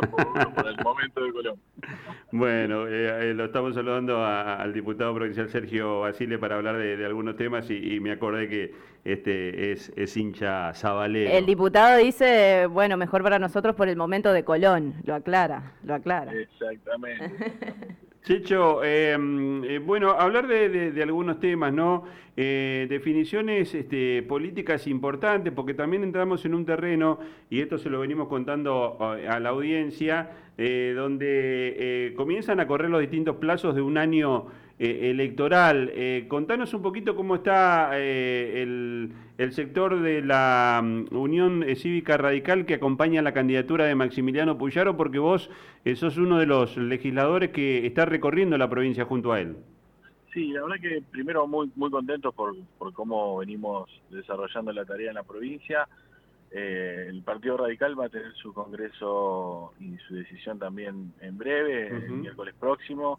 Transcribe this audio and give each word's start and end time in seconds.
por, 0.00 0.66
el 0.66 0.76
momento 0.82 1.24
de 1.24 1.32
Colón. 1.32 1.60
Bueno, 2.30 2.86
eh, 2.86 3.30
eh, 3.30 3.34
lo 3.34 3.46
estamos 3.46 3.74
saludando 3.74 4.24
al 4.24 4.72
diputado 4.72 5.14
provincial 5.14 5.48
Sergio 5.48 6.00
Basile 6.00 6.38
para 6.38 6.56
hablar 6.56 6.76
de, 6.76 7.04
algunos 7.04 7.36
temas 7.36 7.70
y, 7.70 8.00
me 8.00 8.12
acordé 8.12 8.48
que 8.48 8.74
este 9.04 9.72
es, 9.72 9.92
es 9.96 10.16
hincha 10.16 10.72
Zabalero. 10.74 11.30
El 11.30 11.46
diputado 11.46 11.98
dice, 11.98 12.66
bueno, 12.66 12.96
mejor 12.96 13.22
para 13.22 13.38
nosotros 13.38 13.74
por 13.74 13.88
el 13.88 13.96
momento 13.96 14.32
de 14.32 14.44
Colón, 14.44 14.94
lo 15.04 15.14
aclara, 15.14 15.72
lo 15.84 15.94
aclara. 15.94 16.32
Exactamente. 16.32 17.98
Checho, 18.24 18.84
em, 18.84 19.64
eh, 19.64 19.78
bueno, 19.78 20.10
hablar 20.10 20.46
de, 20.48 21.02
algunos 21.02 21.40
temas, 21.40 21.72
¿no? 21.72 22.04
Eh, 22.36 22.86
definiciones 22.88 23.74
este, 23.74 24.22
políticas 24.22 24.86
importantes, 24.86 25.52
porque 25.52 25.74
también 25.74 26.02
entramos 26.02 26.44
en 26.44 26.54
un 26.54 26.66
terreno, 26.66 27.18
y 27.48 27.60
esto 27.60 27.78
se 27.78 27.88
lo 27.88 28.00
venimos 28.00 28.28
contando 28.28 28.98
a, 29.00 29.40
la 29.40 29.48
audiencia, 29.48 30.30
eh, 30.58 30.92
donde 30.94 32.12
comienzan 32.16 32.60
a 32.60 32.66
correr 32.66 32.90
los 32.90 33.00
distintos 33.00 33.36
plazos 33.36 33.74
de 33.74 33.82
un 33.82 33.96
año 33.96 34.46
eh, 34.80 35.10
electoral. 35.10 35.90
Eh, 35.92 36.26
contanos 36.28 36.72
un 36.72 36.82
poquito 36.82 37.16
cómo 37.16 37.34
está 37.34 37.90
eh, 37.94 38.62
el, 38.62 39.52
sector 39.52 40.00
de 40.00 40.22
la 40.22 40.80
mm, 40.84 41.16
Unión 41.16 41.64
Cívica 41.74 42.16
Radical 42.16 42.64
que 42.64 42.74
acompaña 42.74 43.20
la 43.20 43.34
candidatura 43.34 43.86
de 43.86 43.96
Maximiliano 43.96 44.56
Puyaro, 44.56 44.96
porque 44.96 45.18
vos 45.18 45.50
sos 45.96 46.16
uno 46.16 46.38
de 46.38 46.46
los 46.46 46.76
legisladores 46.76 47.50
que 47.50 47.86
está 47.86 48.04
recorriendo 48.04 48.56
la 48.56 48.70
provincia 48.70 49.04
junto 49.04 49.32
a 49.32 49.40
él. 49.40 49.56
Sí, 50.32 50.52
la 50.52 50.62
verdad 50.62 50.76
que 50.80 51.02
primero 51.10 51.48
muy 51.48 51.72
muy 51.74 51.90
contentos 51.90 52.32
por, 52.32 52.54
por 52.78 52.92
cómo 52.92 53.38
venimos 53.38 53.90
desarrollando 54.10 54.72
la 54.72 54.84
tarea 54.84 55.08
en 55.08 55.16
la 55.16 55.24
provincia. 55.24 55.88
el 56.52 57.20
Partido 57.22 57.56
Radical 57.56 57.98
va 57.98 58.06
a 58.06 58.10
tener 58.10 58.32
su 58.34 58.54
congreso 58.54 59.72
y 59.80 59.96
su 60.06 60.14
decisión 60.14 60.60
también 60.60 61.12
en 61.20 61.36
breve, 61.36 61.88
el 61.88 62.10
miércoles 62.12 62.54
próximo. 62.60 63.18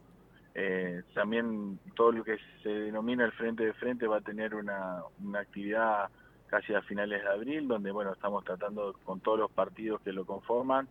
Eh, 0.55 1.03
también 1.13 1.79
todo 1.95 2.11
lo 2.11 2.23
que 2.23 2.37
se 2.63 2.69
denomina 2.69 3.25
el 3.25 3.31
frente 3.33 3.65
de 3.65 3.73
frente 3.73 4.07
va 4.07 4.17
a 4.17 4.21
tener 4.21 4.55
una, 4.55 5.03
actividad 5.35 6.09
casi 6.47 6.73
a 6.73 6.81
finales 6.81 7.21
de 7.23 7.29
abril, 7.29 7.67
donde 7.67 7.91
bueno 7.91 8.13
estamos 8.13 8.43
tratando 8.43 8.95
con 9.05 9.19
todos 9.19 9.39
los 9.39 9.51
partidos 9.51 10.01
que 10.01 10.11
lo 10.11 10.25
conforman 10.25 10.87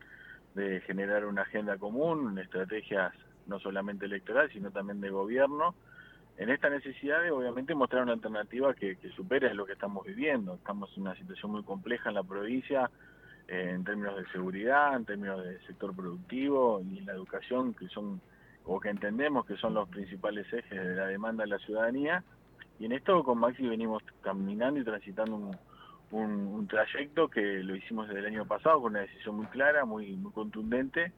de 0.55 0.81
generar 0.83 1.25
una 1.25 1.43
agenda 1.43 1.77
común, 1.77 2.39
estrategias 2.39 3.13
no 3.47 3.59
solamente 3.59 4.07
electorales, 4.07 4.53
sino 4.53 4.71
también 4.71 5.01
de 5.01 5.11
gobierno, 5.11 5.75
en 6.37 6.51
esta 6.51 6.71
necesidad 6.71 7.23
de 7.23 7.33
obviamente 7.33 7.75
mostrar 7.75 8.05
una 8.05 8.13
alternativa 8.13 8.73
que, 8.75 8.97
que 8.97 9.11
supere 9.11 9.53
lo 9.55 9.67
que 9.67 9.73
estamos 9.73 10.07
viviendo. 10.07 10.55
Estamos 10.55 10.91
en 10.97 11.03
una 11.03 11.17
situación 11.17 11.51
muy 11.51 11.65
compleja 11.65 12.11
en 12.11 12.15
la 12.15 12.23
provincia, 12.23 12.89
eh, 13.49 13.73
en 13.75 13.83
términos 13.83 14.17
de 14.17 14.27
seguridad, 14.31 14.95
en 14.95 15.05
términos 15.05 15.43
del 15.43 15.61
sector 15.67 15.97
productivo 15.97 16.81
y 16.81 17.01
la 17.01 17.13
educación, 17.13 17.75
que 17.75 17.89
son 17.89 18.21
o 18.69 18.79
que 18.79 18.91
entendemos 18.91 19.47
que 19.47 19.57
son 19.57 19.73
los 19.73 19.89
principales 19.89 20.47
ejes 20.53 20.71
de 20.71 20.95
la 20.95 21.07
demanda 21.07 21.43
de 21.43 21.51
la 21.51 21.59
ciudadanía. 21.59 22.23
Y 22.79 22.85
en 22.85 22.93
esto 22.93 23.25
con 23.25 23.39
Maxi 23.39 23.67
venimos 23.67 24.03
caminando 24.21 24.79
y 24.79 24.85
transitando 24.85 25.51
un, 26.11 26.67
trayecto 26.69 27.29
que 27.29 27.41
lo 27.63 27.75
hicimos 27.75 28.09
desde 28.09 28.21
el 28.21 28.27
año 28.27 28.45
pasado 28.45 28.83
con 28.83 28.93
una 28.93 29.01
decisión 29.01 29.37
muy 29.37 29.47
clara, 29.47 29.87
muy, 29.87 30.13
muy 30.17 30.31
contundente, 30.33 31.13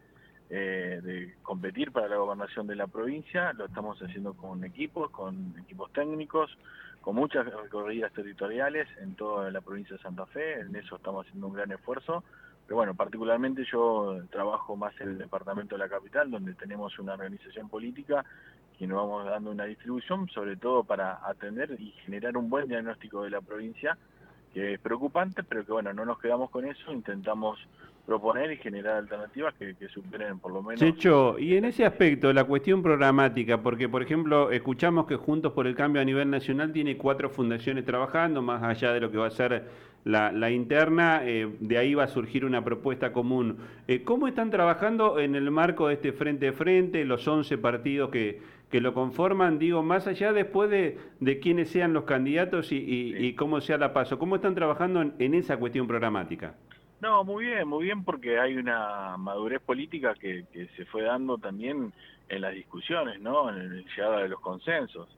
eh, 0.50 1.00
de 1.02 1.34
competir 1.42 1.92
para 1.92 2.08
la 2.08 2.16
gobernación 2.16 2.66
de 2.66 2.76
la 2.76 2.86
provincia. 2.86 3.52
Lo 3.54 3.66
estamos 3.66 3.98
haciendo 4.02 4.34
con 4.34 4.64
equipos, 4.64 5.10
con 5.10 5.54
equipos 5.58 5.92
técnicos, 5.92 6.56
con 7.00 7.16
muchas 7.16 7.46
recorridas 7.46 8.12
territoriales 8.12 8.88
en 9.00 9.14
toda 9.14 9.50
la 9.50 9.60
provincia 9.60 9.96
de 9.96 10.02
Santa 10.02 10.26
Fe. 10.26 10.60
En 10.60 10.76
eso 10.76 10.96
estamos 10.96 11.26
haciendo 11.26 11.46
un 11.46 11.54
gran 11.54 11.70
esfuerzo 11.72 12.22
pero 12.70 12.76
bueno, 12.76 12.94
particularmente 12.94 13.64
yo 13.64 14.20
trabajo 14.30 14.76
más 14.76 14.94
en 15.00 15.08
el 15.08 15.18
departamento 15.18 15.74
de 15.74 15.80
la 15.80 15.88
capital, 15.88 16.30
donde 16.30 16.54
tenemos 16.54 16.96
una 17.00 17.14
organización 17.14 17.68
política 17.68 18.24
que 18.78 18.86
nos 18.86 18.96
vamos 18.96 19.26
dando 19.26 19.50
una 19.50 19.64
distribución, 19.64 20.28
sobre 20.28 20.56
todo 20.56 20.84
para 20.84 21.18
atender 21.28 21.76
y 21.80 21.90
generar 22.04 22.36
un 22.36 22.48
buen 22.48 22.68
diagnóstico 22.68 23.24
de 23.24 23.30
la 23.30 23.40
provincia, 23.40 23.98
que 24.54 24.74
es 24.74 24.78
preocupante, 24.78 25.42
pero 25.42 25.66
que 25.66 25.72
bueno, 25.72 25.92
no 25.92 26.04
nos 26.04 26.20
quedamos 26.20 26.48
con 26.50 26.64
eso, 26.64 26.92
intentamos 26.92 27.58
proponer 28.06 28.52
y 28.52 28.56
generar 28.56 28.96
alternativas 28.96 29.54
que, 29.54 29.74
superen 29.88 30.38
por 30.38 30.52
lo 30.52 30.62
menos... 30.62 30.80
Checho, 30.80 31.38
y 31.38 31.56
en 31.56 31.64
ese 31.64 31.84
aspecto, 31.84 32.32
la 32.32 32.44
cuestión 32.44 32.82
programática, 32.82 33.62
porque 33.62 33.88
por 33.88 34.02
ejemplo, 34.02 34.50
escuchamos 34.50 35.06
que 35.06 35.16
Juntos 35.16 35.52
por 35.52 35.66
el 35.66 35.74
Cambio 35.74 36.02
a 36.02 36.04
nivel 36.04 36.30
nacional 36.30 36.72
tiene 36.72 36.96
cuatro 36.96 37.30
fundaciones 37.30 37.84
trabajando, 37.84 38.42
más 38.42 38.62
allá 38.62 38.92
de 38.92 39.00
lo 39.00 39.10
que 39.10 39.18
va 39.18 39.26
a 39.26 39.30
ser 39.30 39.64
la, 40.04 40.50
interna, 40.50 41.20
eh, 41.24 41.48
de 41.60 41.78
ahí 41.78 41.94
va 41.94 42.04
a 42.04 42.08
surgir 42.08 42.44
una 42.44 42.64
propuesta 42.64 43.12
común. 43.12 43.58
Eh, 43.86 44.02
¿Cómo 44.02 44.28
están 44.28 44.50
trabajando 44.50 45.18
en 45.18 45.34
el 45.34 45.50
marco 45.50 45.88
de 45.88 45.94
este 45.94 46.12
frente 46.12 46.48
a 46.48 46.52
frente, 46.52 47.04
los 47.04 47.26
11 47.26 47.58
partidos 47.58 48.10
que, 48.10 48.40
que 48.70 48.80
lo 48.80 48.94
conforman? 48.94 49.58
Digo, 49.58 49.82
más 49.82 50.06
allá 50.06 50.32
después 50.32 50.70
de, 50.70 50.98
de 51.20 51.38
quiénes 51.38 51.68
sean 51.68 51.92
los 51.92 52.04
candidatos 52.04 52.68
y, 52.70 53.34
cómo 53.34 53.60
sea 53.60 53.76
la 53.78 53.92
paso, 53.92 54.18
¿cómo 54.18 54.36
están 54.36 54.54
trabajando 54.54 55.12
en, 55.18 55.34
esa 55.34 55.58
cuestión 55.58 55.86
programática? 55.86 56.54
No, 57.00 57.24
muy 57.24 57.46
bien, 57.46 57.66
muy 57.66 57.84
bien, 57.84 58.04
porque 58.04 58.38
hay 58.38 58.56
una 58.56 59.16
madurez 59.16 59.62
política 59.62 60.14
que, 60.14 60.44
que 60.52 60.68
se 60.76 60.84
fue 60.84 61.02
dando 61.02 61.38
también 61.38 61.92
en 62.28 62.40
las 62.42 62.52
discusiones, 62.52 63.20
¿no? 63.20 63.48
En 63.48 63.76
la 63.76 63.82
llegada 63.82 64.18
de 64.22 64.28
los 64.28 64.40
consensos. 64.40 65.08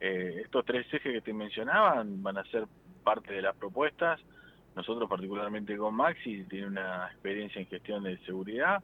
Eh, 0.00 0.42
estos 0.44 0.64
tres 0.64 0.86
ejes 0.92 1.12
que 1.12 1.20
te 1.20 1.32
mencionaban 1.32 2.22
van 2.22 2.38
a 2.38 2.44
ser 2.44 2.66
parte 3.02 3.34
de 3.34 3.42
las 3.42 3.56
propuestas. 3.56 4.20
Nosotros 4.76 5.08
particularmente 5.08 5.76
con 5.76 5.94
Maxi 5.94 6.44
tiene 6.44 6.68
una 6.68 7.06
experiencia 7.08 7.60
en 7.60 7.66
gestión 7.66 8.04
de 8.04 8.18
seguridad, 8.18 8.82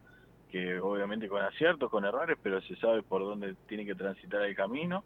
que 0.51 0.81
obviamente 0.81 1.29
con 1.29 1.43
aciertos, 1.43 1.91
con 1.91 2.05
errores, 2.05 2.37
pero 2.43 2.61
se 2.63 2.77
sabe 2.77 3.03
por 3.03 3.23
dónde 3.23 3.55
tiene 3.69 3.87
que 3.87 3.95
transitar 3.95 4.43
el 4.43 4.57
camino, 4.57 5.05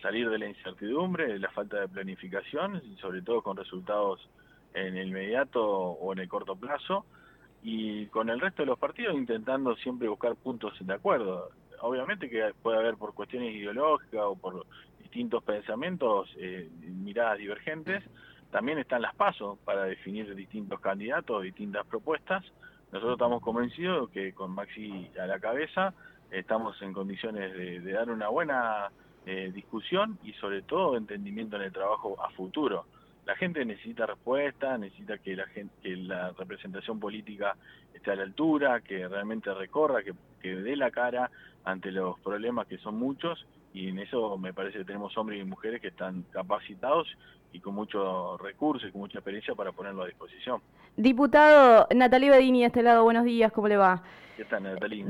salir 0.00 0.30
de 0.30 0.38
la 0.38 0.48
incertidumbre, 0.48 1.32
de 1.32 1.38
la 1.38 1.50
falta 1.50 1.80
de 1.80 1.88
planificación, 1.88 2.80
sobre 3.00 3.22
todo 3.22 3.42
con 3.42 3.56
resultados 3.56 4.26
en 4.74 4.96
el 4.96 5.08
inmediato 5.08 5.62
o 5.62 6.12
en 6.12 6.20
el 6.20 6.28
corto 6.28 6.56
plazo, 6.56 7.04
y 7.62 8.06
con 8.06 8.28
el 8.28 8.40
resto 8.40 8.62
de 8.62 8.66
los 8.66 8.78
partidos 8.78 9.14
intentando 9.14 9.76
siempre 9.76 10.08
buscar 10.08 10.34
puntos 10.36 10.74
de 10.80 10.92
acuerdo. 10.92 11.50
Obviamente 11.80 12.28
que 12.28 12.52
puede 12.62 12.78
haber 12.78 12.96
por 12.96 13.14
cuestiones 13.14 13.54
ideológicas 13.54 14.22
o 14.24 14.36
por 14.36 14.66
distintos 14.98 15.42
pensamientos, 15.44 16.28
eh, 16.38 16.68
miradas 16.80 17.38
divergentes, 17.38 18.02
también 18.50 18.78
están 18.78 19.02
las 19.02 19.14
pasos 19.14 19.58
para 19.64 19.84
definir 19.84 20.34
distintos 20.34 20.78
candidatos, 20.80 21.42
distintas 21.42 21.86
propuestas. 21.86 22.44
Nosotros 22.92 23.14
estamos 23.14 23.42
convencidos 23.42 24.10
que 24.10 24.32
con 24.34 24.50
Maxi 24.50 25.10
a 25.18 25.26
la 25.26 25.38
cabeza 25.38 25.94
estamos 26.30 26.80
en 26.82 26.92
condiciones 26.92 27.52
de, 27.54 27.92
dar 27.92 28.10
una 28.10 28.28
buena 28.28 28.90
eh, 29.24 29.50
discusión 29.54 30.18
y 30.22 30.32
sobre 30.34 30.62
todo 30.62 30.96
entendimiento 30.96 31.56
en 31.56 31.62
el 31.62 31.72
trabajo 31.72 32.22
a 32.22 32.30
futuro. 32.30 32.84
La 33.24 33.36
gente 33.36 33.64
necesita 33.64 34.06
respuesta, 34.06 34.76
necesita 34.78 35.18
que 35.18 35.36
la, 35.36 35.46
gente, 35.46 35.74
que 35.82 35.96
la 35.96 36.32
representación 36.32 36.98
política 36.98 37.56
esté 37.94 38.10
a 38.10 38.16
la 38.16 38.24
altura, 38.24 38.80
que 38.80 39.06
realmente 39.06 39.52
recorra, 39.54 40.02
que, 40.02 40.12
que 40.40 40.56
dé 40.56 40.74
la 40.76 40.90
cara 40.90 41.30
ante 41.64 41.92
los 41.92 42.18
problemas 42.20 42.66
que 42.66 42.78
son 42.78 42.96
muchos 42.98 43.46
y 43.72 43.88
en 43.88 43.98
eso 43.98 44.36
me 44.36 44.52
parece 44.52 44.78
que 44.78 44.84
tenemos 44.84 45.16
hombres 45.16 45.40
y 45.40 45.44
mujeres 45.44 45.80
que 45.80 45.88
están 45.88 46.22
capacitados 46.30 47.08
y 47.52 47.60
con 47.60 47.74
muchos 47.74 48.40
recursos 48.40 48.88
y 48.88 48.92
con 48.92 49.02
mucha 49.02 49.18
experiencia 49.18 49.54
para 49.54 49.72
ponerlo 49.72 50.02
a 50.02 50.06
disposición. 50.06 50.60
Diputado 50.96 51.86
Natalie 51.94 52.30
Bedini, 52.30 52.60
de 52.60 52.66
este 52.66 52.82
lado, 52.82 53.04
buenos 53.04 53.24
días, 53.24 53.52
¿cómo 53.52 53.68
le 53.68 53.76
va? 53.76 54.02
¿Qué 54.36 54.46
tal? 54.46 54.62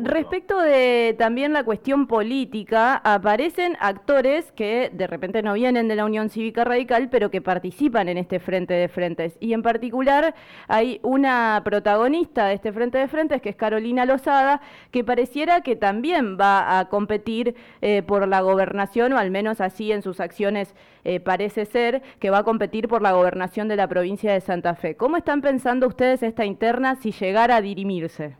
Respecto 0.02 0.60
de 0.60 1.14
también 1.16 1.52
la 1.52 1.62
cuestión 1.62 2.08
política, 2.08 2.96
aparecen 2.96 3.76
actores 3.78 4.50
que 4.50 4.90
de 4.92 5.06
repente 5.06 5.42
no 5.42 5.54
vienen 5.54 5.86
de 5.86 5.94
la 5.94 6.04
Unión 6.04 6.28
Cívica 6.28 6.64
Radical, 6.64 7.08
pero 7.08 7.30
que 7.30 7.40
participan 7.40 8.08
en 8.08 8.18
este 8.18 8.40
frente 8.40 8.74
de 8.74 8.88
frentes. 8.88 9.36
Y 9.38 9.52
en 9.52 9.62
particular 9.62 10.34
hay 10.66 10.98
una 11.04 11.62
protagonista 11.64 12.46
de 12.46 12.54
este 12.54 12.72
frente 12.72 12.98
de 12.98 13.06
frentes, 13.06 13.40
que 13.40 13.50
es 13.50 13.56
Carolina 13.56 14.06
Lozada, 14.06 14.60
que 14.90 15.04
pareciera 15.04 15.60
que 15.60 15.76
también 15.76 16.36
va 16.36 16.80
a 16.80 16.88
competir 16.88 17.54
eh, 17.80 18.02
por 18.02 18.26
la 18.26 18.40
gobernación, 18.40 19.12
o 19.12 19.18
al 19.18 19.30
menos 19.30 19.60
así 19.60 19.92
en 19.92 20.02
sus 20.02 20.18
acciones 20.18 20.74
eh, 21.04 21.20
parece 21.20 21.64
ser, 21.64 22.02
que 22.18 22.30
va 22.32 22.38
a 22.38 22.44
competir 22.44 22.88
por 22.88 23.02
la 23.02 23.12
gobernación 23.12 23.68
de 23.68 23.76
la 23.76 23.88
provincia 23.88 24.32
de 24.32 24.40
Santa 24.40 24.74
Fe. 24.74 24.96
¿Cómo 24.96 25.16
están 25.16 25.42
pensando 25.42 25.86
ustedes 25.86 26.22
esta 26.22 26.44
interna 26.44 26.96
si 26.96 27.12
llegara 27.12 27.56
a 27.56 27.60
dirimirse? 27.60 28.36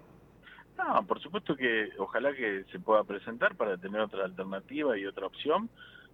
No, 0.78 1.06
por 1.06 1.20
supuesto 1.20 1.54
que 1.54 1.90
ojalá 1.98 2.32
que 2.32 2.64
se 2.72 2.80
pueda 2.80 3.04
presentar 3.04 3.54
para 3.54 3.76
tener 3.76 4.00
otra 4.00 4.24
alternativa 4.24 4.98
y 4.98 5.06
otra 5.06 5.26
opción. 5.26 5.68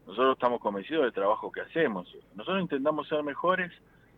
Nosotros 0.07 0.35
estamos 0.35 0.61
convencidos 0.61 1.05
del 1.05 1.13
trabajo 1.13 1.53
que 1.53 1.61
hacemos. 1.61 2.13
Nosotros 2.35 2.63
intentamos 2.63 3.09
ser 3.09 3.23
mejores 3.23 3.73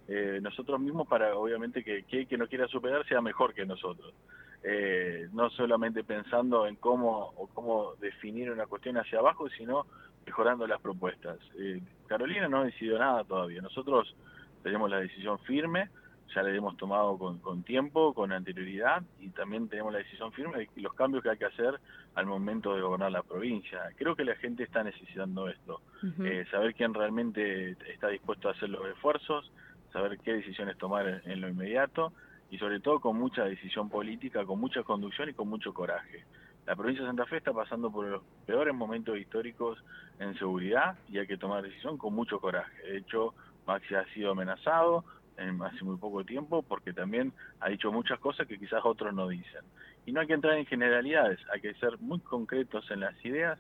eh, 0.09 0.41
nosotros 0.43 0.81
mismos 0.81 1.06
para, 1.06 1.37
obviamente, 1.37 1.85
que, 1.85 2.03
que 2.05 2.27
que 2.27 2.37
no 2.37 2.49
quiera 2.49 2.67
superar 2.67 3.06
sea 3.06 3.21
mejor 3.21 3.55
que 3.55 3.65
nosotros. 3.65 4.13
Eh, 4.62 5.29
no 5.33 5.49
solamente 5.51 6.05
pensando 6.05 6.67
en 6.67 6.77
cómo 6.77 7.33
o 7.37 7.47
cómo 7.55 7.95
definir 8.01 8.51
una 8.51 8.67
cuestión 8.67 8.99
hacia 8.99 9.19
abajo, 9.19 9.49
sino 9.49 9.87
mejorando 10.27 10.67
las 10.67 10.81
propuestas. 10.81 11.39
Eh, 11.59 11.81
Carolina 12.07 12.47
no 12.49 12.59
ha 12.59 12.65
decidido 12.65 12.99
nada 12.99 13.25
todavía. 13.25 13.62
Nosotros 13.62 14.15
tenemos 14.62 14.91
la 14.91 15.01
decisión 15.01 15.39
firme 15.41 15.89
ya 16.35 16.43
la 16.43 16.51
hemos 16.51 16.77
tomado 16.77 17.19
con, 17.19 17.62
tiempo, 17.62 18.15
con 18.15 18.33
anterioridad 18.33 19.03
y 19.19 19.31
también 19.31 19.69
tenemos 19.69 19.93
la 19.93 19.99
decisión 19.99 20.33
firme 20.33 20.59
de 20.59 20.83
los 20.83 20.95
cambios 20.95 21.23
que 21.23 21.31
hay 21.31 21.39
que 21.39 21.47
hacer 21.47 21.81
al 22.15 22.27
momento 22.27 22.75
de 22.75 22.83
gobernar 22.83 23.13
la 23.13 23.23
provincia. 23.23 23.81
Creo 23.97 24.15
que 24.15 24.25
la 24.25 24.37
gente 24.37 24.63
está 24.63 24.83
necesitando 24.85 25.49
esto, 25.49 25.81
eh, 26.23 26.45
saber 26.51 26.75
quién 26.75 26.95
realmente 26.95 27.77
está 27.93 28.09
dispuesto 28.09 28.49
a 28.49 28.53
hacer 28.53 28.69
los 28.69 28.87
esfuerzos, 28.87 29.51
saber 29.93 30.19
qué 30.19 30.35
decisiones 30.35 30.79
tomar 30.79 31.23
en, 31.25 31.41
lo 31.41 31.49
inmediato 31.49 32.13
y 32.50 32.58
sobre 32.58 32.81
todo 32.81 33.00
con 33.00 33.17
mucha 33.17 33.44
decisión 33.44 33.88
política, 33.88 34.44
con 34.44 34.61
mucha 34.61 34.82
conducción 34.82 35.29
y 35.29 35.35
con 35.35 35.49
mucho 35.49 35.73
coraje. 35.73 36.25
La 36.67 36.76
provincia 36.76 37.05
de 37.05 37.08
Santa 37.08 37.26
Fe 37.26 37.38
está 37.38 37.52
pasando 37.52 37.91
por 37.91 38.06
los 38.06 38.23
peores 38.47 38.75
momentos 38.75 39.17
históricos 39.17 39.82
en 40.19 40.37
seguridad 40.38 40.97
y 41.08 41.19
hay 41.19 41.26
que 41.26 41.37
tomar 41.37 41.62
decisión 41.62 41.97
con 41.97 42.14
mucho 42.14 42.38
coraje. 42.41 42.82
De 42.82 42.99
hecho, 42.99 43.35
Maxi 43.67 43.94
ha 43.94 44.05
sido 44.12 44.32
amenazado, 44.32 45.05
hace 45.37 45.85
muy 45.85 45.97
poco 45.97 46.23
tiempo 46.25 46.62
porque 46.62 46.93
también 46.93 47.32
ha 47.61 47.70
dicho 47.70 47.91
muchas 47.91 48.19
cosas 48.19 48.47
que 48.47 48.58
quizás 48.58 48.85
otros 48.85 49.14
no 49.14 49.29
dicen. 49.29 49.62
Y 50.05 50.12
no 50.12 50.20
hay 50.20 50.26
que 50.26 50.35
entrar 50.35 50.55
en 50.58 50.67
generalidades, 50.67 51.38
hay 51.53 51.61
que 51.61 51.75
ser 51.75 51.99
muy 52.00 52.19
concretos 52.20 52.91
en 52.91 53.00
las 53.00 53.25
ideas 53.25 53.58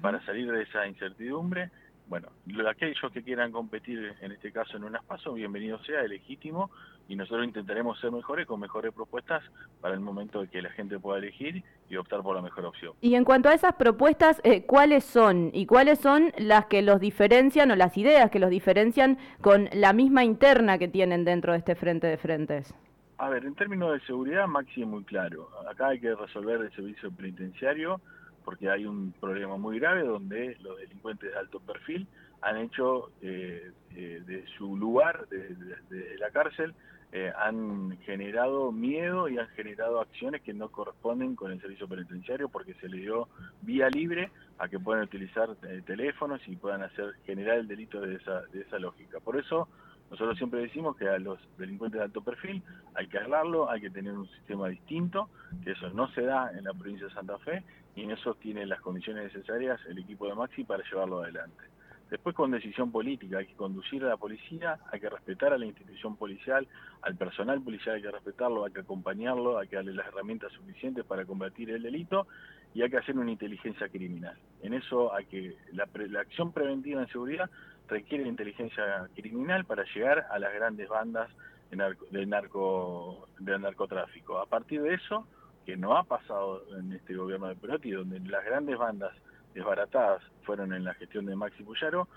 para 0.00 0.24
salir 0.24 0.50
de 0.50 0.62
esa 0.62 0.86
incertidumbre 0.86 1.70
bueno, 2.08 2.28
aquellos 2.68 3.10
que 3.12 3.22
quieran 3.22 3.52
competir, 3.52 4.14
en 4.20 4.32
este 4.32 4.52
caso 4.52 4.76
en 4.76 4.84
un 4.84 4.98
pasos, 5.06 5.34
bienvenido 5.34 5.78
sea, 5.84 6.02
es 6.02 6.10
legítimo, 6.10 6.70
y 7.12 7.16
nosotros 7.16 7.44
intentaremos 7.44 8.00
ser 8.00 8.10
mejores 8.10 8.46
con 8.46 8.58
mejores 8.58 8.90
propuestas 8.94 9.42
para 9.82 9.92
el 9.92 10.00
momento 10.00 10.40
de 10.40 10.48
que 10.48 10.62
la 10.62 10.70
gente 10.70 10.98
pueda 10.98 11.18
elegir 11.18 11.62
y 11.90 11.96
optar 11.96 12.22
por 12.22 12.34
la 12.34 12.40
mejor 12.40 12.64
opción. 12.64 12.94
Y 13.02 13.16
en 13.16 13.24
cuanto 13.24 13.50
a 13.50 13.52
esas 13.52 13.74
propuestas, 13.74 14.40
eh, 14.44 14.64
¿cuáles 14.64 15.04
son? 15.04 15.50
¿Y 15.52 15.66
cuáles 15.66 15.98
son 15.98 16.32
las 16.38 16.64
que 16.66 16.80
los 16.80 17.00
diferencian 17.00 17.70
o 17.70 17.76
las 17.76 17.98
ideas 17.98 18.30
que 18.30 18.38
los 18.38 18.48
diferencian 18.48 19.18
con 19.42 19.68
la 19.74 19.92
misma 19.92 20.24
interna 20.24 20.78
que 20.78 20.88
tienen 20.88 21.26
dentro 21.26 21.52
de 21.52 21.58
este 21.58 21.74
frente 21.74 22.06
de 22.06 22.16
frentes? 22.16 22.74
A 23.18 23.28
ver, 23.28 23.44
en 23.44 23.56
términos 23.56 23.92
de 23.92 24.00
seguridad, 24.06 24.46
Maxi 24.46 24.80
es 24.80 24.88
muy 24.88 25.04
claro. 25.04 25.50
Acá 25.70 25.88
hay 25.88 26.00
que 26.00 26.14
resolver 26.14 26.62
el 26.62 26.72
servicio 26.72 27.12
penitenciario, 27.12 28.00
porque 28.42 28.70
hay 28.70 28.86
un 28.86 29.12
problema 29.20 29.58
muy 29.58 29.78
grave 29.78 30.02
donde 30.02 30.56
los 30.62 30.78
delincuentes 30.78 31.30
de 31.30 31.38
alto 31.38 31.60
perfil 31.60 32.06
han 32.42 32.56
hecho 32.56 33.10
eh, 33.22 33.70
eh, 33.94 34.22
de 34.26 34.44
su 34.58 34.76
lugar, 34.76 35.28
de, 35.28 36.16
la 36.18 36.30
cárcel, 36.30 36.74
eh, 37.12 37.30
han 37.38 37.98
generado 38.06 38.72
miedo 38.72 39.28
y 39.28 39.38
han 39.38 39.48
generado 39.48 40.00
acciones 40.00 40.40
que 40.40 40.54
no 40.54 40.70
corresponden 40.70 41.36
con 41.36 41.52
el 41.52 41.60
servicio 41.60 41.86
penitenciario 41.86 42.48
porque 42.48 42.72
se 42.74 42.88
le 42.88 42.98
dio 42.98 43.28
vía 43.60 43.90
libre 43.90 44.30
a 44.58 44.66
que 44.68 44.78
puedan 44.78 45.04
utilizar 45.04 45.54
teléfonos 45.84 46.40
y 46.46 46.56
puedan 46.56 46.82
hacer 46.82 47.12
generar 47.26 47.58
el 47.58 47.68
delito 47.68 48.00
de 48.00 48.14
esa, 48.14 48.40
de 48.46 48.62
esa 48.62 48.78
lógica. 48.78 49.20
Por 49.20 49.36
eso 49.36 49.68
nosotros 50.10 50.36
siempre 50.36 50.60
decimos 50.60 50.96
que 50.96 51.08
a 51.08 51.18
los 51.18 51.38
delincuentes 51.58 51.98
de 51.98 52.04
alto 52.04 52.22
perfil 52.22 52.62
hay 52.94 53.06
que 53.08 53.18
hablarlo, 53.18 53.70
hay 53.70 53.80
que 53.80 53.90
tener 53.90 54.12
un 54.12 54.28
sistema 54.28 54.68
distinto, 54.68 55.28
que 55.64 55.72
eso 55.72 55.90
no 55.90 56.08
se 56.12 56.22
da 56.22 56.50
en 56.52 56.64
la 56.64 56.74
provincia 56.74 57.06
de 57.06 57.14
Santa 57.14 57.38
Fe 57.38 57.62
y 57.94 58.02
en 58.02 58.10
eso 58.10 58.34
tiene 58.34 58.66
las 58.66 58.80
condiciones 58.80 59.24
necesarias 59.24 59.80
el 59.86 59.98
equipo 59.98 60.26
de 60.26 60.34
Maxi 60.34 60.64
para 60.64 60.82
llevarlo 60.84 61.22
adelante. 61.22 61.71
Después 62.12 62.36
con 62.36 62.50
decisión 62.50 62.92
política, 62.92 63.38
hay 63.38 63.46
que 63.46 63.54
conducir 63.54 64.04
a 64.04 64.08
la 64.08 64.18
policía, 64.18 64.78
hay 64.92 65.00
que 65.00 65.08
respetar 65.08 65.54
a 65.54 65.56
la 65.56 65.64
institución 65.64 66.14
policial, 66.14 66.68
al 67.00 67.16
personal 67.16 67.62
policial 67.62 67.96
hay 67.96 68.02
que 68.02 68.10
respetarlo, 68.10 68.66
hay 68.66 68.72
que 68.72 68.80
acompañarlo, 68.80 69.58
hay 69.58 69.66
que 69.66 69.76
darle 69.76 69.94
las 69.94 70.08
herramientas 70.08 70.52
suficientes 70.52 71.06
para 71.06 71.24
combatir 71.24 71.70
el 71.70 71.82
delito 71.82 72.26
y 72.74 72.82
hay 72.82 72.90
que 72.90 72.98
hacer 72.98 73.16
una 73.16 73.30
inteligencia 73.30 73.88
criminal. 73.88 74.36
En 74.60 74.74
eso 74.74 75.14
hay 75.14 75.24
que, 75.24 75.56
la, 75.72 75.88
la 76.10 76.20
acción 76.20 76.52
preventiva 76.52 77.00
en 77.00 77.08
seguridad 77.08 77.48
requiere 77.88 78.28
inteligencia 78.28 79.08
criminal 79.16 79.64
para 79.64 79.84
llegar 79.94 80.26
a 80.30 80.38
las 80.38 80.52
grandes 80.52 80.90
bandas 80.90 81.30
de 81.70 82.26
narco, 82.26 83.26
narcotráfico. 83.40 84.38
A 84.38 84.44
partir 84.44 84.82
de 84.82 84.92
eso, 84.96 85.26
que 85.64 85.78
no 85.78 85.96
ha 85.96 86.04
pasado 86.04 86.62
en 86.76 86.92
este 86.92 87.14
gobierno 87.14 87.48
de 87.48 87.56
Perotti, 87.56 87.90
donde 87.92 88.20
las 88.20 88.44
grandes 88.44 88.76
bandas 88.76 89.14
desbaratadas 89.54 90.22
fueron 90.42 90.72
en 90.72 90.84
la 90.84 90.94
gestión 90.94 91.26
de 91.26 91.36
Maxi 91.36 91.62
Puyaro, 91.62 92.08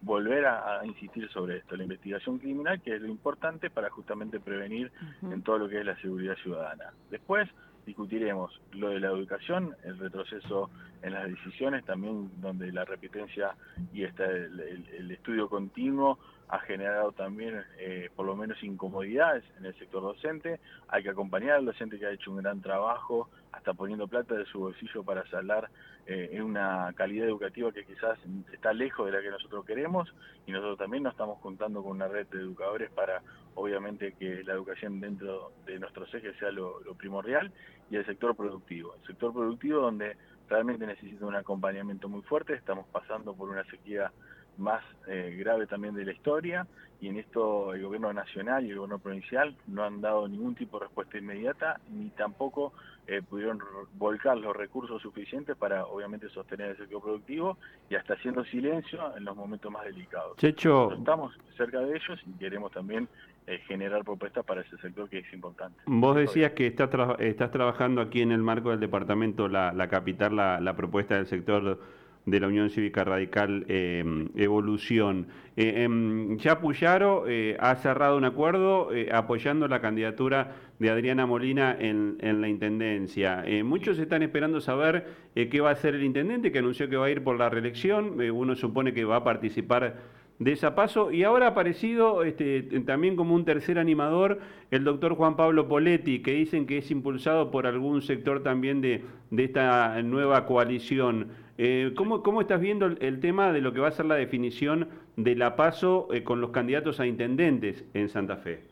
volver 0.00 0.46
a, 0.46 0.84
insistir 0.84 1.28
sobre 1.30 1.58
esto, 1.58 1.76
la 1.76 1.84
investigación 1.84 2.38
criminal, 2.38 2.80
que 2.80 2.96
es 2.96 3.00
lo 3.00 3.08
importante 3.08 3.70
para 3.70 3.88
justamente 3.90 4.40
prevenir 4.40 4.90
en 5.22 5.42
todo 5.42 5.58
lo 5.58 5.68
que 5.68 5.78
es 5.78 5.86
la 5.86 5.96
seguridad 6.00 6.34
ciudadana. 6.42 6.92
Después 7.10 7.48
discutiremos 7.86 8.60
lo 8.72 8.88
de 8.90 9.00
la 9.00 9.08
educación, 9.08 9.76
el 9.84 9.98
retroceso 9.98 10.70
en 11.02 11.14
las 11.14 11.28
decisiones, 11.28 11.84
también 11.84 12.30
donde 12.40 12.72
la 12.72 12.84
repitencia 12.84 13.54
y 13.92 14.02
está 14.04 14.24
el 14.24 15.10
estudio 15.10 15.48
continuo 15.48 16.18
ha 16.52 16.58
generado 16.58 17.12
también 17.12 17.64
eh, 17.78 18.10
por 18.14 18.26
lo 18.26 18.36
menos 18.36 18.62
incomodidades 18.62 19.42
en 19.58 19.64
el 19.64 19.74
sector 19.78 20.02
docente. 20.02 20.60
Hay 20.88 21.02
que 21.02 21.08
acompañar 21.08 21.52
al 21.52 21.64
docente 21.64 21.98
que 21.98 22.04
ha 22.04 22.10
hecho 22.10 22.30
un 22.30 22.42
gran 22.42 22.60
trabajo, 22.60 23.30
hasta 23.52 23.72
poniendo 23.72 24.06
plata 24.06 24.34
de 24.34 24.44
su 24.44 24.58
bolsillo 24.58 25.02
para 25.02 25.26
saldar 25.30 25.70
eh, 26.06 26.28
en 26.32 26.42
una 26.42 26.92
calidad 26.94 27.26
educativa 27.26 27.72
que 27.72 27.86
quizás 27.86 28.18
está 28.52 28.74
lejos 28.74 29.06
de 29.06 29.12
la 29.12 29.22
que 29.22 29.30
nosotros 29.30 29.64
queremos 29.64 30.14
y 30.46 30.52
nosotros 30.52 30.76
también 30.76 31.04
nos 31.04 31.14
estamos 31.14 31.38
contando 31.38 31.82
con 31.82 31.92
una 31.92 32.08
red 32.08 32.26
de 32.26 32.40
educadores 32.40 32.90
para 32.90 33.22
obviamente 33.54 34.12
que 34.12 34.44
la 34.44 34.52
educación 34.52 35.00
dentro 35.00 35.52
de 35.64 35.78
nuestros 35.78 36.12
ejes 36.12 36.36
sea 36.36 36.50
lo, 36.50 36.80
lo 36.80 36.94
primordial 36.94 37.50
y 37.90 37.96
el 37.96 38.04
sector 38.04 38.36
productivo. 38.36 38.94
El 39.00 39.06
sector 39.06 39.32
productivo 39.32 39.80
donde 39.80 40.18
realmente 40.50 40.86
necesita 40.86 41.24
un 41.24 41.34
acompañamiento 41.34 42.10
muy 42.10 42.20
fuerte, 42.20 42.52
estamos 42.52 42.86
pasando 42.88 43.32
por 43.32 43.48
una 43.48 43.64
sequía 43.64 44.12
más 44.58 44.82
eh, 45.06 45.36
grave 45.38 45.66
también 45.66 45.94
de 45.94 46.04
la 46.04 46.12
historia 46.12 46.66
y 47.00 47.08
en 47.08 47.18
esto 47.18 47.74
el 47.74 47.82
gobierno 47.82 48.12
nacional 48.12 48.64
y 48.64 48.70
el 48.70 48.76
gobierno 48.76 48.98
provincial 49.00 49.56
no 49.66 49.82
han 49.82 50.00
dado 50.00 50.28
ningún 50.28 50.54
tipo 50.54 50.78
de 50.78 50.84
respuesta 50.84 51.18
inmediata 51.18 51.80
ni 51.90 52.10
tampoco 52.10 52.72
eh, 53.08 53.20
pudieron 53.28 53.58
volcar 53.98 54.38
los 54.38 54.54
recursos 54.54 55.02
suficientes 55.02 55.56
para 55.56 55.84
obviamente 55.86 56.28
sostener 56.28 56.70
el 56.70 56.76
sector 56.76 57.02
productivo 57.02 57.58
y 57.90 57.96
hasta 57.96 58.14
haciendo 58.14 58.44
silencio 58.44 59.16
en 59.16 59.24
los 59.24 59.36
momentos 59.36 59.72
más 59.72 59.84
delicados. 59.84 60.36
Checho, 60.36 60.92
estamos 60.92 61.34
cerca 61.56 61.80
de 61.80 61.96
ellos 61.96 62.20
y 62.24 62.38
queremos 62.38 62.70
también 62.70 63.08
eh, 63.48 63.58
generar 63.66 64.04
propuestas 64.04 64.44
para 64.44 64.60
ese 64.60 64.76
sector 64.76 65.08
que 65.08 65.18
es 65.18 65.32
importante. 65.32 65.80
Vos 65.86 66.14
decías 66.14 66.52
que 66.52 66.68
estás, 66.68 66.88
estás 67.18 67.50
trabajando 67.50 68.00
aquí 68.00 68.22
en 68.22 68.30
el 68.30 68.42
marco 68.42 68.70
del 68.70 68.78
departamento 68.78 69.48
La, 69.48 69.72
la 69.72 69.88
Capital, 69.88 70.36
la, 70.36 70.60
la 70.60 70.76
propuesta 70.76 71.16
del 71.16 71.26
sector 71.26 71.80
de 72.26 72.40
la 72.40 72.46
Unión 72.46 72.70
Cívica 72.70 73.04
Radical 73.04 73.64
eh, 73.68 74.04
Evolución. 74.36 75.26
Eh, 75.56 75.82
em, 75.82 76.38
ya 76.38 76.60
Puyaro 76.60 77.24
eh, 77.28 77.56
ha 77.58 77.74
cerrado 77.76 78.16
un 78.16 78.24
acuerdo 78.24 78.90
apoyando 79.12 79.68
la 79.68 79.80
candidatura 79.80 80.52
de 80.78 80.90
Adriana 80.90 81.26
Molina 81.26 81.76
en, 81.78 82.16
en 82.20 82.40
la 82.40 82.48
Intendencia. 82.48 83.44
muchos 83.64 83.98
están 83.98 84.22
esperando 84.22 84.60
saber 84.60 85.06
qué 85.34 85.60
va 85.60 85.70
a 85.70 85.72
hacer 85.72 85.94
el 85.94 86.02
Intendente, 86.02 86.50
que 86.50 86.58
anunció 86.58 86.88
que 86.88 86.96
va 86.96 87.06
a 87.06 87.10
ir 87.10 87.22
por 87.22 87.38
la 87.38 87.48
reelección. 87.48 88.20
uno 88.20 88.54
supone 88.56 88.92
que 88.92 89.04
va 89.04 89.16
a 89.16 89.24
participar 89.24 89.96
de 90.44 90.52
esa 90.52 90.74
paso. 90.74 91.12
Y 91.12 91.24
ahora 91.24 91.46
ha 91.46 91.50
aparecido 91.50 92.24
este, 92.24 92.62
también 92.80 93.16
como 93.16 93.34
un 93.34 93.44
tercer 93.44 93.78
animador 93.78 94.40
el 94.70 94.84
doctor 94.84 95.14
Juan 95.14 95.36
Pablo 95.36 95.68
Poletti, 95.68 96.20
que 96.22 96.32
dicen 96.32 96.66
que 96.66 96.78
es 96.78 96.90
impulsado 96.90 97.50
por 97.50 97.66
algún 97.66 98.02
sector 98.02 98.42
también 98.42 98.80
de, 98.80 99.04
de 99.30 99.44
esta 99.44 100.00
nueva 100.02 100.46
coalición. 100.46 101.28
Eh, 101.58 101.92
¿cómo, 101.96 102.22
¿cómo, 102.22 102.40
estás 102.40 102.60
viendo 102.60 102.86
el, 102.86 103.20
tema 103.20 103.52
de 103.52 103.60
lo 103.60 103.72
que 103.72 103.80
va 103.80 103.88
a 103.88 103.92
ser 103.92 104.06
la 104.06 104.14
definición 104.16 104.88
de 105.16 105.36
la 105.36 105.54
paso 105.54 106.08
eh, 106.12 106.24
con 106.24 106.40
los 106.40 106.50
candidatos 106.50 106.98
a 106.98 107.06
intendentes 107.06 107.84
en 107.94 108.08
Santa 108.08 108.38
Fe? 108.38 108.64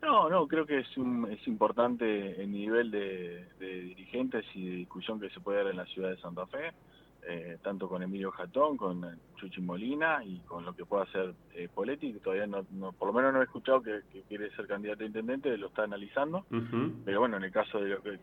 No, 0.00 0.30
no, 0.30 0.46
creo 0.48 0.64
que 0.64 0.78
es, 0.78 0.88
es 0.88 1.46
importante 1.46 2.40
el 2.40 2.50
nivel 2.50 2.90
de, 2.90 3.44
de 3.58 3.80
dirigentes 3.82 4.46
y 4.54 4.68
de 4.68 4.76
discusión 4.76 5.20
que 5.20 5.28
se 5.30 5.40
puede 5.40 5.58
dar 5.58 5.70
en 5.70 5.76
la 5.76 5.86
ciudad 5.86 6.10
de 6.10 6.16
Santa 6.18 6.46
Fe. 6.46 6.70
Eh, 7.28 7.58
tanto 7.62 7.86
con 7.86 8.02
Emilio 8.02 8.30
Jatón, 8.30 8.78
con 8.78 9.18
Chuchi 9.36 9.60
Molina 9.60 10.24
y 10.24 10.38
con 10.40 10.64
lo 10.64 10.74
que 10.74 10.86
pueda 10.86 11.02
hacer 11.02 11.34
eh, 11.54 11.68
Poletti, 11.72 12.14
que 12.14 12.18
todavía 12.18 12.46
no, 12.46 12.92
por 12.92 13.08
lo 13.08 13.12
menos 13.12 13.34
no 13.34 13.40
he 13.40 13.44
escuchado 13.44 13.82
que, 13.82 14.00
quiere 14.26 14.50
ser 14.56 14.66
candidato 14.66 15.02
a 15.02 15.06
intendente, 15.06 15.54
lo 15.58 15.66
está 15.66 15.82
analizando, 15.82 16.46
pero 17.04 17.20
bueno, 17.20 17.36
en 17.36 17.44
el 17.44 17.52
caso 17.52 17.78
de, 17.78 18.18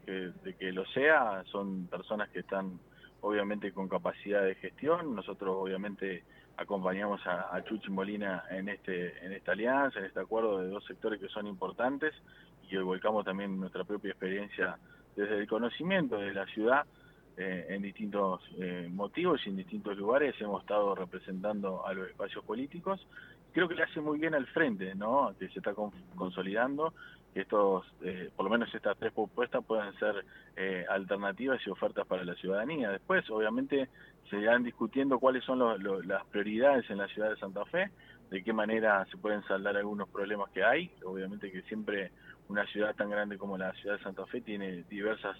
que, 0.57 0.71
lo 0.71 0.83
sea, 0.87 1.43
son 1.51 1.85
personas 1.87 2.29
que 2.29 2.39
están 2.39 2.79
obviamente 3.21 3.71
con 3.71 3.87
capacidad 3.87 4.43
de 4.43 4.55
gestión, 4.55 5.15
nosotros 5.15 5.55
obviamente 5.57 6.23
acompañamos 6.57 7.25
a, 7.27 7.55
a 7.55 7.63
Chuchi 7.63 7.91
Molina 7.91 8.45
en 8.49 8.67
este 8.67 9.23
en 9.23 9.31
esta 9.31 9.51
alianza, 9.51 9.99
en 9.99 10.05
este 10.05 10.19
acuerdo 10.19 10.59
de 10.59 10.69
dos 10.69 10.83
sectores 10.85 11.19
que 11.21 11.27
son 11.27 11.45
importantes 11.45 12.15
y 12.63 12.69
que 12.69 12.79
volcamos 12.79 13.23
también 13.23 13.59
nuestra 13.59 13.83
propia 13.83 14.09
experiencia 14.09 14.77
desde 15.15 15.37
el 15.37 15.47
conocimiento 15.47 16.17
de 16.17 16.33
la 16.33 16.47
ciudad 16.47 16.85
eh, 17.39 17.67
en 17.69 17.83
distintos 17.83 18.41
eh, 18.57 18.89
motivos 18.91 19.39
y 19.45 19.49
en 19.49 19.57
distintos 19.57 19.95
lugares 19.95 20.33
hemos 20.41 20.61
estado 20.61 20.95
representando 20.95 21.85
a 21.85 21.93
los 21.93 22.09
espacios 22.09 22.43
políticos. 22.43 23.05
Creo 23.53 23.67
que 23.67 23.75
le 23.75 23.83
hace 23.83 24.01
muy 24.01 24.17
bien 24.17 24.33
al 24.33 24.47
frente, 24.47 24.95
¿no? 24.95 25.35
Que 25.37 25.47
se 25.49 25.59
está 25.59 25.75
consolidando, 26.15 26.95
que 27.35 27.41
estos, 27.41 27.85
eh, 28.01 28.31
por 28.35 28.45
lo 28.45 28.49
menos 28.49 28.73
estas 28.73 28.97
tres 28.97 29.13
propuestas 29.13 29.63
puedan 29.63 29.93
ser 29.99 30.25
alternativas 30.89 31.61
y 31.67 31.69
ofertas 31.69 32.07
para 32.07 32.23
la 32.23 32.33
ciudadanía. 32.33 32.89
Después, 32.89 33.29
obviamente, 33.29 33.87
se 34.31 34.37
irán 34.37 34.63
discutiendo 34.63 35.19
cuáles 35.19 35.43
son 35.43 35.59
las 36.07 36.25
prioridades 36.25 36.89
en 36.89 36.97
la 36.97 37.07
ciudad 37.07 37.29
de 37.29 37.37
Santa 37.37 37.63
Fe. 37.65 37.91
de 38.31 38.43
qué 38.43 38.51
manera 38.51 39.05
se 39.05 39.15
pueden 39.15 39.41
saldar 39.43 39.77
algunos 39.77 40.09
problemas 40.09 40.49
que 40.49 40.63
hay. 40.63 40.91
Obviamente 41.05 41.51
que 41.51 41.61
siempre 41.61 42.11
una 42.49 42.65
ciudad 42.65 42.95
tan 42.95 43.09
grande 43.09 43.37
como 43.37 43.57
la 43.57 43.71
ciudad 43.73 43.97
de 43.97 44.03
Santa 44.03 44.25
Fe 44.25 44.41
tiene 44.41 44.83
diversas 44.89 45.37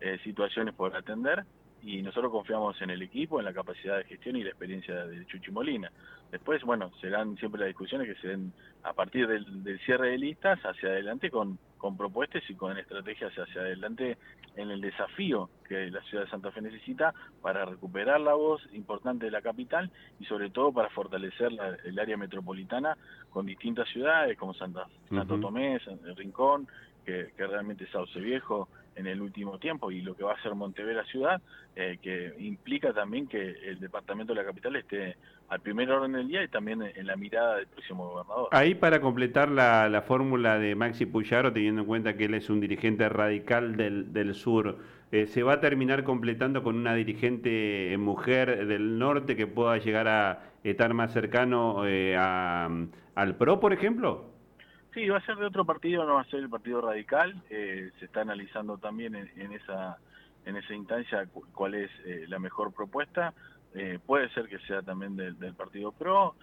eh, 0.00 0.18
situaciones 0.24 0.74
por 0.74 0.94
atender 0.94 1.44
y 1.82 2.02
nosotros 2.02 2.32
confiamos 2.32 2.80
en 2.82 2.90
el 2.90 3.02
equipo, 3.02 3.38
en 3.38 3.44
la 3.44 3.52
capacidad 3.52 3.98
de 3.98 4.04
gestión 4.04 4.36
y 4.36 4.42
la 4.42 4.50
experiencia 4.50 5.06
de 5.06 5.24
Chuchi 5.26 5.50
Molina. 5.50 5.90
Después, 6.30 6.62
bueno, 6.62 6.90
serán 7.00 7.36
siempre 7.36 7.60
las 7.60 7.68
discusiones 7.68 8.08
que 8.08 8.20
se 8.20 8.28
den 8.28 8.52
a 8.82 8.92
partir 8.92 9.26
del, 9.26 9.78
cierre 9.86 10.10
de 10.10 10.18
listas 10.18 10.58
hacia 10.60 10.90
adelante 10.90 11.30
con, 11.30 11.58
con 11.78 11.96
propuestas 11.96 12.42
y 12.48 12.54
con 12.54 12.76
estrategias 12.76 13.32
hacia 13.32 13.62
adelante 13.62 14.18
en 14.56 14.70
el 14.70 14.80
desafío 14.80 15.48
que 15.66 15.90
la 15.90 16.02
ciudad 16.02 16.24
de 16.24 16.30
Santa 16.30 16.50
Fe 16.50 16.60
necesita 16.60 17.14
para 17.40 17.64
recuperar 17.64 18.20
la 18.20 18.34
voz 18.34 18.60
importante 18.72 19.26
de 19.26 19.30
la 19.30 19.40
capital 19.40 19.90
y 20.18 20.24
sobre 20.24 20.50
todo 20.50 20.72
para 20.72 20.90
fortalecer 20.90 21.52
el 21.84 21.98
área 21.98 22.16
metropolitana 22.16 22.96
con 23.30 23.46
distintas 23.46 23.88
ciudades 23.88 24.36
como 24.36 24.52
Santa, 24.54 24.86
Santo 25.08 25.38
Tomé, 25.38 25.78
Rincón, 26.16 26.66
que, 27.06 27.30
que 27.36 27.46
realmente 27.46 27.84
es 27.84 27.90
Sauce 27.90 28.18
Viejo, 28.20 28.68
en 28.98 29.06
el 29.06 29.22
último 29.22 29.58
tiempo 29.58 29.90
y 29.90 30.02
lo 30.02 30.14
que 30.16 30.24
va 30.24 30.32
a 30.32 30.42
ser 30.42 30.54
Montevera 30.54 31.04
ciudad, 31.04 31.40
eh, 31.76 31.98
que 32.02 32.34
implica 32.38 32.92
también 32.92 33.28
que 33.28 33.38
el 33.38 33.78
departamento 33.78 34.34
de 34.34 34.40
la 34.40 34.46
capital 34.46 34.76
esté 34.76 35.16
al 35.48 35.60
primer 35.60 35.90
orden 35.90 36.12
del 36.12 36.28
día 36.28 36.42
y 36.42 36.48
también 36.48 36.82
en 36.82 37.06
la 37.06 37.16
mirada 37.16 37.56
del 37.56 37.68
próximo 37.68 38.08
gobernador. 38.08 38.48
Ahí 38.50 38.74
para 38.74 39.00
completar 39.00 39.50
la, 39.50 39.88
la 39.88 40.02
fórmula 40.02 40.58
de 40.58 40.74
Maxi 40.74 41.06
Puyaro, 41.06 41.52
teniendo 41.52 41.82
en 41.82 41.86
cuenta 41.86 42.16
que 42.16 42.24
él 42.24 42.34
es 42.34 42.50
un 42.50 42.60
dirigente 42.60 43.08
radical 43.08 43.76
del, 43.76 44.12
del 44.12 44.34
sur, 44.34 44.78
eh, 45.12 45.26
¿se 45.26 45.42
va 45.42 45.54
a 45.54 45.60
terminar 45.60 46.04
completando 46.04 46.62
con 46.62 46.76
una 46.76 46.94
dirigente 46.94 47.96
mujer 47.98 48.66
del 48.66 48.98
norte 48.98 49.36
que 49.36 49.46
pueda 49.46 49.78
llegar 49.78 50.08
a 50.08 50.42
estar 50.64 50.92
más 50.92 51.12
cercano 51.12 51.86
eh, 51.86 52.16
a, 52.16 52.68
al 53.14 53.36
PRO, 53.36 53.60
por 53.60 53.72
ejemplo? 53.72 54.37
Sí, 54.94 55.08
va 55.08 55.18
a 55.18 55.26
ser 55.26 55.36
de 55.36 55.46
otro 55.46 55.64
partido, 55.64 56.04
no 56.06 56.14
va 56.14 56.22
a 56.22 56.30
ser 56.30 56.40
el 56.40 56.48
Partido 56.48 56.80
Radical. 56.80 57.42
Eh, 57.50 57.90
se 57.98 58.06
está 58.06 58.22
analizando 58.22 58.78
también 58.78 59.14
en, 59.14 59.52
esa 59.52 59.98
en 60.46 60.56
esa 60.56 60.74
instancia 60.74 61.28
cuál 61.52 61.74
es 61.74 61.90
eh, 62.06 62.24
la 62.28 62.38
mejor 62.38 62.72
propuesta. 62.72 63.34
Eh, 63.74 63.98
puede 64.04 64.30
ser 64.30 64.48
que 64.48 64.58
sea 64.60 64.80
también 64.82 65.14
del, 65.14 65.54
Partido 65.54 65.92
PRO. 65.92 66.36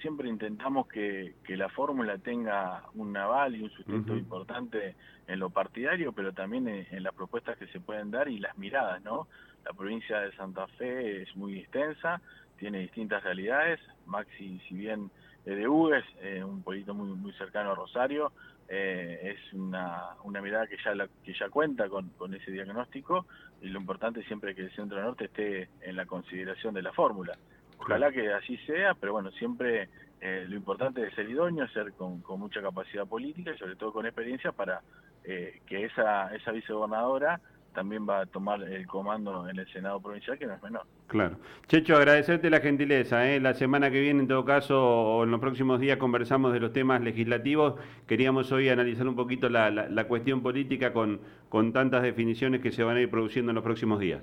siempre 0.00 0.28
intentamos 0.28 0.86
que, 0.86 1.34
la 1.48 1.68
fórmula 1.70 2.18
tenga 2.18 2.84
un 2.94 3.16
aval 3.16 3.56
y 3.56 3.62
un 3.62 3.70
sustento 3.70 4.16
importante 4.16 4.94
en 5.26 5.38
lo 5.40 5.50
partidario, 5.50 6.12
pero 6.12 6.32
también 6.32 6.68
en, 6.68 7.02
las 7.02 7.14
propuestas 7.14 7.58
que 7.58 7.66
se 7.68 7.80
pueden 7.80 8.10
dar 8.10 8.28
y 8.28 8.38
las 8.38 8.56
miradas, 8.58 9.02
¿no? 9.02 9.26
La 9.64 9.72
provincia 9.72 10.20
de 10.20 10.32
Santa 10.36 10.66
Fe 10.68 11.22
es 11.22 11.34
muy 11.36 11.58
extensa, 11.58 12.20
tiene 12.58 12.80
distintas 12.80 13.22
realidades. 13.22 13.80
Maxi, 14.06 14.60
si 14.68 14.74
bien 14.74 15.10
de 15.44 15.68
Hugues, 15.68 16.04
eh, 16.22 16.42
un 16.42 16.62
pueblito 16.62 16.94
muy, 16.94 17.08
muy 17.08 17.32
cercano 17.34 17.72
a 17.72 17.74
Rosario, 17.74 18.32
eh, 18.68 19.34
es 19.34 19.52
una, 19.52 20.14
una 20.22 20.40
mirada 20.40 20.66
que 20.66 20.76
ya, 20.82 20.92
que 21.22 21.34
ya 21.34 21.50
cuenta 21.50 21.88
con, 21.88 22.08
con 22.10 22.32
ese 22.32 22.50
diagnóstico 22.50 23.26
y 23.60 23.68
lo 23.68 23.78
importante 23.78 24.22
siempre 24.24 24.50
es 24.50 24.56
que 24.56 24.62
el 24.62 24.74
Centro 24.74 25.02
Norte 25.02 25.26
esté 25.26 25.68
en 25.82 25.96
la 25.96 26.06
consideración 26.06 26.72
de 26.72 26.82
la 26.82 26.92
fórmula. 26.92 27.36
Ojalá 27.78 28.10
que 28.10 28.32
así 28.32 28.56
sea, 28.58 28.94
pero 28.94 29.12
bueno, 29.12 29.30
siempre 29.32 29.90
eh, 30.20 30.46
lo 30.48 30.56
importante 30.56 31.06
es 31.06 31.14
ser 31.14 31.28
idóneo, 31.28 31.68
ser 31.68 31.92
con, 31.92 32.22
con, 32.22 32.40
mucha 32.40 32.62
capacidad 32.62 33.06
política 33.06 33.52
y 33.52 33.58
sobre 33.58 33.76
todo 33.76 33.92
con 33.92 34.06
experiencia 34.06 34.52
para 34.52 34.80
que 35.24 35.86
esa, 35.86 36.34
esa 36.34 36.52
vicegobernadora 36.52 37.40
también 37.74 38.08
va 38.08 38.20
a 38.20 38.26
tomar 38.26 38.62
el 38.62 38.86
comando 38.86 39.46
en 39.48 39.58
el 39.58 39.70
Senado 39.70 40.00
provincial, 40.00 40.38
que 40.38 40.46
no 40.46 40.54
es 40.54 40.62
menor. 40.62 40.86
Claro. 41.08 41.36
Checho, 41.66 41.96
agradecerte 41.96 42.48
la 42.48 42.60
gentileza. 42.60 43.28
¿eh? 43.30 43.40
La 43.40 43.52
semana 43.52 43.90
que 43.90 44.00
viene, 44.00 44.20
en 44.20 44.28
todo 44.28 44.44
caso, 44.44 44.80
o 44.80 45.24
en 45.24 45.30
los 45.30 45.40
próximos 45.40 45.80
días, 45.80 45.98
conversamos 45.98 46.52
de 46.52 46.60
los 46.60 46.72
temas 46.72 47.02
legislativos. 47.02 47.74
Queríamos 48.06 48.50
hoy 48.52 48.70
analizar 48.70 49.06
un 49.06 49.16
poquito 49.16 49.50
la, 49.50 49.70
la, 49.70 50.04
cuestión 50.08 50.42
política 50.42 50.92
con, 50.92 51.20
con 51.48 51.72
tantas 51.72 52.02
definiciones 52.02 52.62
que 52.62 52.72
se 52.72 52.82
van 52.82 52.96
a 52.96 53.00
ir 53.00 53.10
produciendo 53.10 53.50
en 53.50 53.56
los 53.56 53.64
próximos 53.64 54.00
días. 54.00 54.22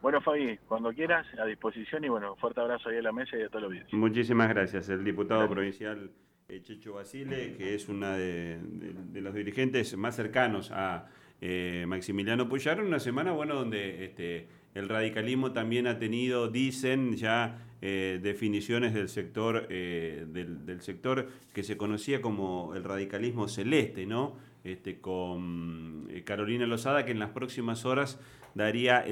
Bueno, 0.00 0.20
Fabi, 0.20 0.58
cuando 0.68 0.92
quieras, 0.92 1.26
a 1.38 1.44
disposición 1.46 2.04
y 2.04 2.08
bueno, 2.08 2.36
fuerte 2.36 2.60
abrazo 2.60 2.88
ahí 2.88 2.98
a 2.98 3.02
la 3.02 3.12
mesa 3.12 3.36
y 3.36 3.42
a 3.42 3.48
todos 3.48 3.62
los 3.62 3.72
vídeos. 3.72 3.92
Muchísimas 3.92 4.48
gracias. 4.48 4.88
El 4.88 5.04
diputado 5.04 5.48
provincial 5.48 6.10
eh, 6.48 6.60
Checho 6.62 6.94
Basile, 6.94 7.54
que 7.56 7.74
es 7.74 7.88
uno 7.88 8.10
de 8.10 9.20
los 9.20 9.32
dirigentes 9.32 9.96
más 9.96 10.16
cercanos 10.16 10.70
a 10.72 11.06
eh, 11.44 11.86
Maximiliano 11.88 12.48
Puyaro, 12.48 12.86
una 12.86 13.00
semana 13.00 13.32
bueno 13.32 13.56
donde 13.56 14.04
este, 14.04 14.46
el 14.76 14.88
radicalismo 14.88 15.50
también 15.50 15.88
ha 15.88 15.98
tenido, 15.98 16.48
dicen 16.48 17.16
ya, 17.16 17.66
eh, 17.80 18.20
definiciones 18.22 18.94
del 18.94 19.08
sector, 19.08 19.66
eh, 19.68 20.24
del, 20.28 20.80
sector 20.82 21.28
que 21.52 21.64
se 21.64 21.76
conocía 21.76 22.22
como 22.22 22.76
el 22.76 22.84
radicalismo 22.84 23.48
celeste, 23.48 24.06
¿no? 24.06 24.36
Este, 24.62 25.00
con 25.00 26.08
Carolina 26.24 26.64
Lozada, 26.64 27.04
que 27.04 27.10
en 27.10 27.18
las 27.18 27.30
próximas 27.30 27.84
horas 27.84 28.20
daría 28.54 28.98